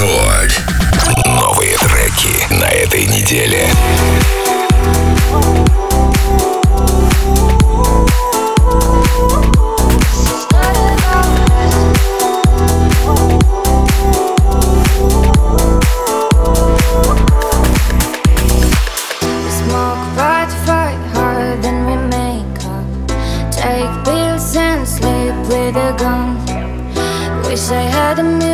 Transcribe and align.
Рекорд. 0.00 0.62
Новые 1.26 1.76
треки 1.76 2.54
на 2.54 2.68
этой 2.68 3.04
неделе. 3.04 3.68
Take 23.52 24.04
pills 24.04 24.56
and 24.56 24.88
sleep 24.88 25.34
with 25.48 25.76
a 25.76 25.94
gun. 25.98 26.38
Wish 27.44 27.70
I 27.70 27.82
had 27.82 28.18
a 28.18 28.22
million. 28.22 28.49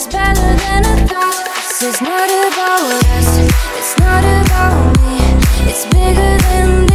It's 0.00 0.06
better 0.06 0.40
than 0.40 0.86
I 0.86 1.06
thought. 1.08 1.44
This 1.56 1.82
is 1.82 2.00
not 2.00 2.30
about 2.30 3.04
us. 3.16 3.38
It's 3.78 3.98
not 3.98 4.22
about 4.22 4.96
me. 5.00 5.18
It's 5.68 5.86
bigger 5.86 6.38
than. 6.38 6.87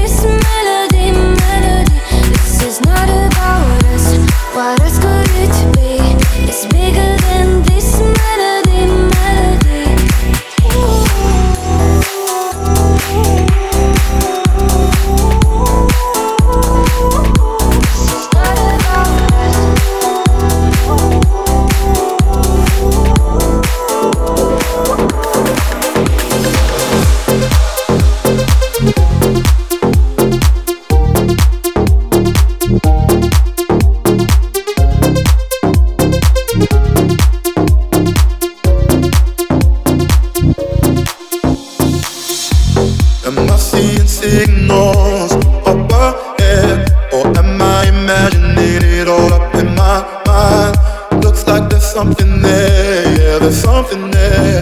Am 43.25 43.39
I 43.39 43.55
seeing 43.55 44.05
signals 44.05 45.31
up 45.65 45.91
ahead? 45.91 46.91
Or 47.13 47.25
am 47.37 47.61
I 47.61 47.87
imagining 47.87 48.83
it 48.99 49.07
all 49.07 49.31
up 49.31 49.55
in 49.55 49.73
my 49.75 50.03
mind? 50.27 51.23
Looks 51.23 51.47
like 51.47 51.69
there's 51.69 51.85
something 51.85 52.41
there, 52.41 53.03
yeah, 53.17 53.39
there's 53.39 53.61
something 53.61 54.11
there. 54.11 54.61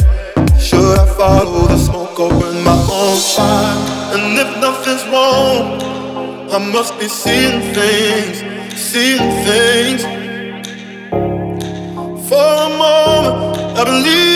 Should 0.59 0.99
I 0.99 1.05
follow 1.17 1.65
the 1.65 1.77
smoke 1.77 2.19
or 2.19 2.29
burn 2.29 2.63
my 2.63 2.77
own 2.91 3.17
fire? 3.33 3.77
And 4.13 4.37
if 4.37 4.49
nothing's 4.61 5.05
wrong, 5.11 5.81
I 6.51 6.59
must 6.71 6.99
be 6.99 7.07
seeing 7.07 7.61
things, 7.73 8.43
seeing 8.79 9.27
things. 9.47 10.03
For 12.29 12.47
a 12.65 12.69
moment, 12.77 13.57
I 13.79 13.83
believe. 13.85 14.30